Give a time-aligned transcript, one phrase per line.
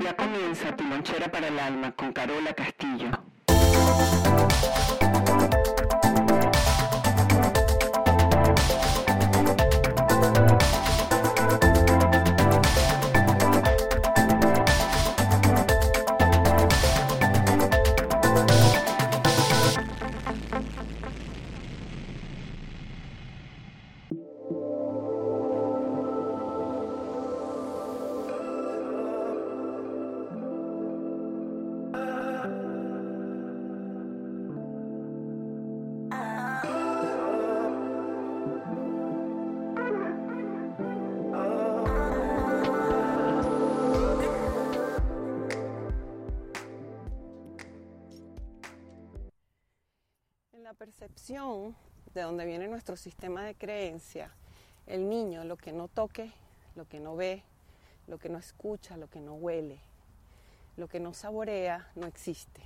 [0.00, 3.10] Ya comienza tu lonchera para el alma con Carola Castillo.
[52.14, 54.30] De donde viene nuestro sistema de creencia,
[54.86, 56.32] el niño lo que no toque,
[56.74, 57.42] lo que no ve,
[58.06, 59.78] lo que no escucha, lo que no huele,
[60.76, 62.62] lo que no saborea, no existe.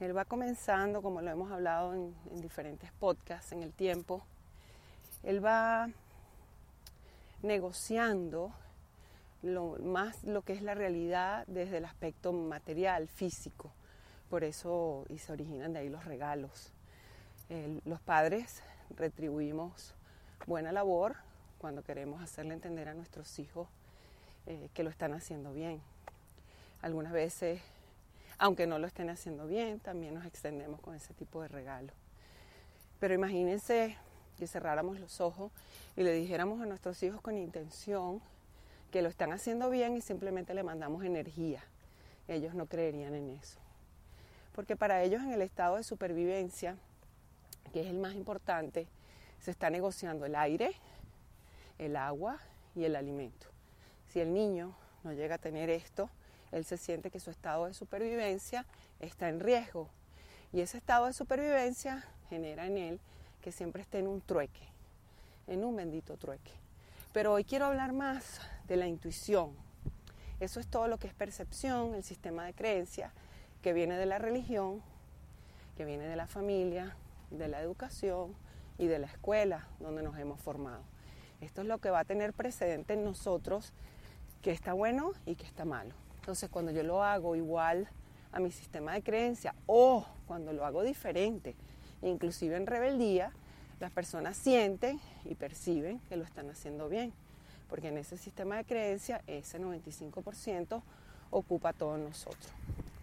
[0.00, 4.22] Él va comenzando, como lo hemos hablado en, en diferentes podcasts en el tiempo,
[5.22, 5.88] él va
[7.42, 8.52] negociando
[9.42, 13.72] lo más lo que es la realidad desde el aspecto material, físico.
[14.28, 16.72] Por eso y se originan de ahí los regalos.
[17.48, 18.62] El- los padres
[18.96, 19.94] retribuimos
[20.46, 21.16] buena labor
[21.58, 23.68] cuando queremos hacerle entender a nuestros hijos
[24.46, 25.80] eh, que lo están haciendo bien.
[26.82, 27.62] Algunas veces,
[28.38, 31.92] aunque no lo estén haciendo bien, también nos extendemos con ese tipo de regalo.
[33.00, 33.96] Pero imagínense
[34.38, 35.50] que cerráramos los ojos
[35.96, 38.20] y le dijéramos a nuestros hijos con intención
[38.90, 41.62] que lo están haciendo bien y simplemente le mandamos energía.
[42.28, 43.58] Ellos no creerían en eso.
[44.54, 46.76] Porque para ellos en el estado de supervivencia,
[47.72, 48.86] que es el más importante,
[49.40, 50.74] se está negociando el aire,
[51.78, 52.38] el agua
[52.74, 53.46] y el alimento.
[54.08, 56.08] Si el niño no llega a tener esto,
[56.52, 58.64] él se siente que su estado de supervivencia
[59.00, 59.88] está en riesgo.
[60.52, 63.00] Y ese estado de supervivencia genera en él
[63.42, 64.68] que siempre esté en un trueque,
[65.48, 66.52] en un bendito trueque.
[67.12, 69.52] Pero hoy quiero hablar más de la intuición.
[70.40, 73.12] Eso es todo lo que es percepción, el sistema de creencia,
[73.62, 74.82] que viene de la religión,
[75.76, 76.96] que viene de la familia,
[77.30, 78.34] de la educación
[78.78, 80.82] y de la escuela donde nos hemos formado.
[81.40, 83.72] Esto es lo que va a tener precedente en nosotros,
[84.42, 85.94] que está bueno y que está malo.
[86.20, 87.88] Entonces, cuando yo lo hago igual
[88.32, 91.54] a mi sistema de creencia o cuando lo hago diferente,
[92.02, 93.32] inclusive en rebeldía,
[93.80, 97.12] las personas sienten y perciben que lo están haciendo bien,
[97.68, 100.82] porque en ese sistema de creencia ese 95%
[101.30, 102.52] ocupa todos nosotros.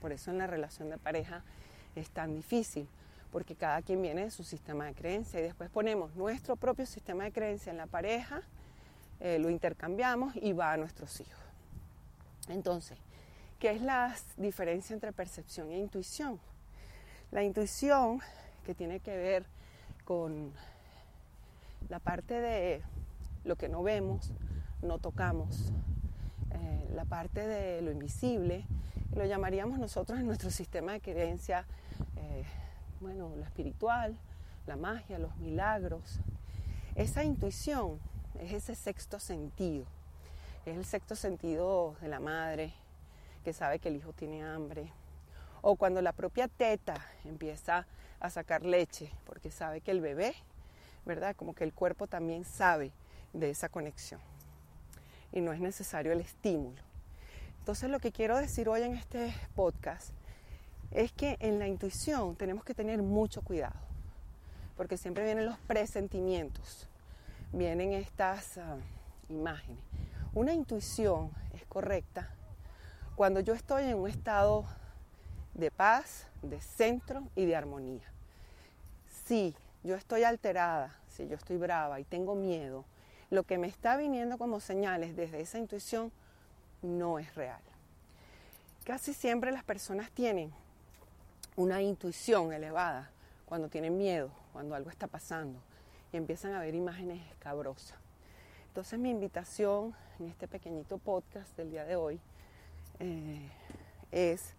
[0.01, 1.43] Por eso en la relación de pareja
[1.95, 2.87] es tan difícil,
[3.31, 7.23] porque cada quien viene de su sistema de creencia y después ponemos nuestro propio sistema
[7.23, 8.41] de creencia en la pareja,
[9.19, 11.39] eh, lo intercambiamos y va a nuestros hijos.
[12.49, 12.97] Entonces,
[13.59, 16.39] ¿qué es la diferencia entre percepción e intuición?
[17.31, 18.19] La intuición,
[18.65, 19.45] que tiene que ver
[20.03, 20.51] con
[21.87, 22.81] la parte de
[23.45, 24.31] lo que no vemos,
[24.81, 25.71] no tocamos,
[26.51, 28.65] eh, la parte de lo invisible,
[29.15, 31.65] lo llamaríamos nosotros en nuestro sistema de creencia,
[32.17, 32.43] eh,
[33.01, 34.15] bueno, lo espiritual,
[34.67, 36.19] la magia, los milagros.
[36.95, 37.99] Esa intuición
[38.39, 39.85] es ese sexto sentido,
[40.65, 42.73] es el sexto sentido de la madre
[43.43, 44.91] que sabe que el hijo tiene hambre,
[45.61, 47.87] o cuando la propia teta empieza
[48.19, 50.35] a sacar leche porque sabe que el bebé,
[51.05, 51.35] ¿verdad?
[51.35, 52.91] Como que el cuerpo también sabe
[53.33, 54.21] de esa conexión
[55.31, 56.81] y no es necesario el estímulo.
[57.59, 60.11] Entonces lo que quiero decir hoy en este podcast
[60.91, 63.79] es que en la intuición tenemos que tener mucho cuidado,
[64.75, 66.87] porque siempre vienen los presentimientos,
[67.53, 69.79] vienen estas uh, imágenes.
[70.33, 72.29] Una intuición es correcta
[73.15, 74.65] cuando yo estoy en un estado
[75.53, 78.11] de paz, de centro y de armonía.
[79.25, 82.85] Si yo estoy alterada, si yo estoy brava y tengo miedo,
[83.29, 86.11] lo que me está viniendo como señales desde esa intuición
[86.81, 87.61] no es real.
[88.83, 90.51] Casi siempre las personas tienen
[91.61, 93.11] una intuición elevada
[93.45, 95.59] cuando tienen miedo, cuando algo está pasando
[96.11, 97.99] y empiezan a ver imágenes escabrosas.
[98.67, 102.19] Entonces mi invitación en este pequeñito podcast del día de hoy
[102.99, 103.47] eh,
[104.11, 104.55] es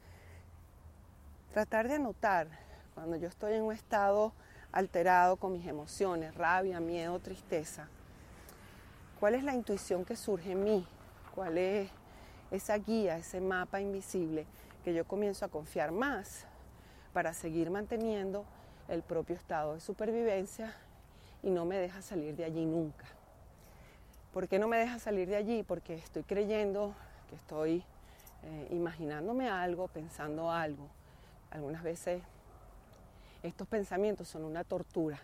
[1.52, 2.46] tratar de anotar
[2.94, 4.32] cuando yo estoy en un estado
[4.70, 7.88] alterado con mis emociones, rabia, miedo, tristeza,
[9.18, 10.86] cuál es la intuición que surge en mí,
[11.34, 11.90] cuál es
[12.52, 14.46] esa guía, ese mapa invisible
[14.84, 16.46] que yo comienzo a confiar más
[17.12, 18.44] para seguir manteniendo
[18.88, 20.74] el propio estado de supervivencia
[21.42, 23.04] y no me deja salir de allí nunca.
[24.32, 25.62] ¿Por qué no me deja salir de allí?
[25.62, 26.94] Porque estoy creyendo
[27.28, 27.84] que estoy
[28.42, 30.88] eh, imaginándome algo, pensando algo.
[31.50, 32.22] Algunas veces
[33.42, 35.20] estos pensamientos son una tortura.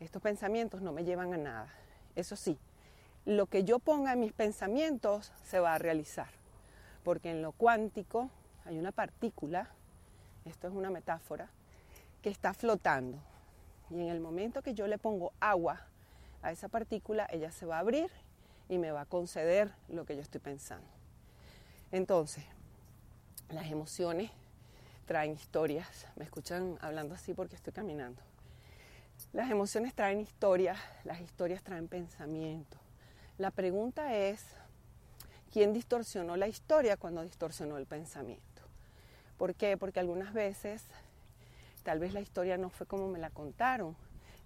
[0.00, 1.68] Estos pensamientos no me llevan a nada.
[2.16, 2.58] Eso sí,
[3.24, 6.28] lo que yo ponga en mis pensamientos se va a realizar.
[7.02, 8.30] Porque en lo cuántico
[8.64, 9.68] hay una partícula,
[10.44, 11.48] esto es una metáfora,
[12.22, 13.18] que está flotando.
[13.90, 15.80] Y en el momento que yo le pongo agua
[16.42, 18.10] a esa partícula, ella se va a abrir
[18.68, 20.86] y me va a conceder lo que yo estoy pensando.
[21.92, 22.44] Entonces,
[23.50, 24.30] las emociones
[25.06, 26.06] traen historias.
[26.16, 28.20] Me escuchan hablando así porque estoy caminando.
[29.32, 32.80] Las emociones traen historias, las historias traen pensamientos.
[33.38, 34.44] La pregunta es,
[35.52, 38.53] ¿quién distorsionó la historia cuando distorsionó el pensamiento?
[39.38, 39.76] ¿Por qué?
[39.76, 40.84] Porque algunas veces
[41.82, 43.96] tal vez la historia no fue como me la contaron,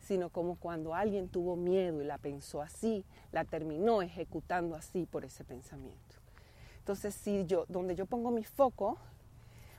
[0.01, 5.25] sino como cuando alguien tuvo miedo y la pensó así, la terminó ejecutando así por
[5.25, 6.17] ese pensamiento.
[6.79, 8.97] Entonces, si yo, donde yo pongo mi foco,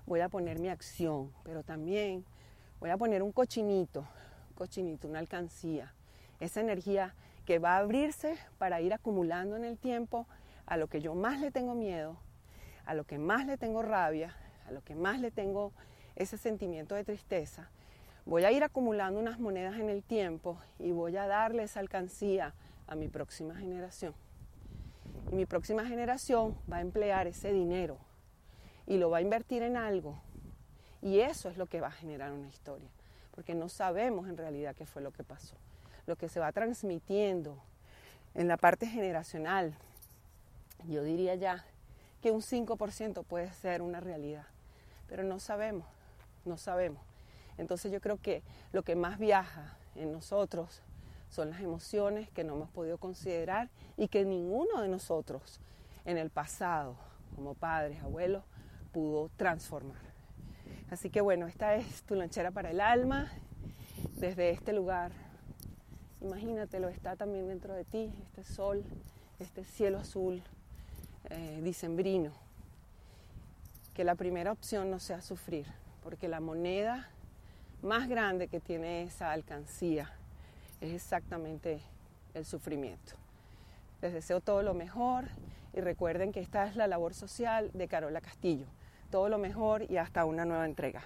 [0.06, 2.24] voy a poner mi acción, pero también
[2.80, 4.02] voy a poner un cochinito,
[4.50, 5.94] un cochinito, una alcancía,
[6.40, 7.16] esa energía
[7.46, 10.28] que va a abrirse para ir acumulando en el tiempo
[10.68, 12.18] a lo que yo más le tengo miedo,
[12.86, 14.36] a lo que más le tengo rabia,
[14.72, 15.72] lo que más le tengo
[16.16, 17.70] ese sentimiento de tristeza.
[18.26, 22.54] Voy a ir acumulando unas monedas en el tiempo y voy a darle esa alcancía
[22.88, 24.14] a mi próxima generación.
[25.32, 27.98] Y mi próxima generación va a emplear ese dinero
[28.86, 30.20] y lo va a invertir en algo.
[31.02, 32.90] Y eso es lo que va a generar una historia,
[33.32, 35.56] porque no sabemos en realidad qué fue lo que pasó.
[36.08, 37.58] Lo que se va transmitiendo
[38.34, 39.76] en la parte generacional,
[40.88, 41.66] yo diría ya
[42.22, 44.46] que un 5% puede ser una realidad,
[45.10, 45.88] pero no sabemos,
[46.46, 47.02] no sabemos.
[47.58, 50.82] Entonces yo creo que lo que más viaja en nosotros
[51.30, 55.60] son las emociones que no hemos podido considerar y que ninguno de nosotros
[56.06, 56.96] en el pasado,
[57.36, 58.44] como padres, abuelos,
[58.92, 60.02] pudo transformar.
[60.90, 63.32] Así que bueno, esta es tu lonchera para el alma,
[64.18, 65.12] desde este lugar.
[66.22, 68.84] Imagínatelo, está también dentro de ti, este sol,
[69.40, 70.42] este cielo azul,
[71.30, 72.49] eh, dicembrino.
[74.00, 75.66] Que la primera opción no sea sufrir,
[76.02, 77.10] porque la moneda
[77.82, 80.10] más grande que tiene esa alcancía
[80.80, 81.82] es exactamente
[82.34, 83.16] el sufrimiento.
[84.02, 85.26] Les deseo todo lo mejor
[85.74, 88.68] y recuerden que esta es la labor social de Carola Castillo.
[89.12, 91.02] Todo lo mejor y hasta una nueva entrega.